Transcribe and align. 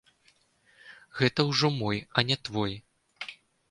Гэта 1.21 1.47
ўжо 1.51 1.73
мой, 1.79 2.03
а 2.17 2.27
не 2.33 2.43
твой. 2.47 2.79